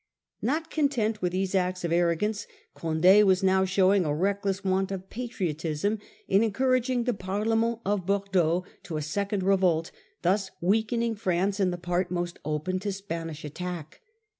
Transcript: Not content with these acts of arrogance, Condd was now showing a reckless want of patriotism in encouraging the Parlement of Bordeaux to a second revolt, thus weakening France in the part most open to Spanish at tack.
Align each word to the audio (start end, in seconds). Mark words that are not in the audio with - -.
Not 0.41 0.71
content 0.71 1.21
with 1.21 1.31
these 1.31 1.53
acts 1.53 1.83
of 1.83 1.91
arrogance, 1.91 2.47
Condd 2.75 3.23
was 3.23 3.43
now 3.43 3.65
showing 3.65 4.03
a 4.03 4.11
reckless 4.15 4.63
want 4.63 4.91
of 4.91 5.11
patriotism 5.11 5.99
in 6.27 6.41
encouraging 6.43 7.03
the 7.03 7.13
Parlement 7.13 7.81
of 7.85 8.07
Bordeaux 8.07 8.65
to 8.81 8.97
a 8.97 9.03
second 9.03 9.43
revolt, 9.43 9.91
thus 10.23 10.49
weakening 10.59 11.13
France 11.17 11.59
in 11.59 11.69
the 11.69 11.77
part 11.77 12.09
most 12.09 12.39
open 12.43 12.79
to 12.79 12.91
Spanish 12.91 13.45
at 13.45 13.53
tack. 13.53 14.01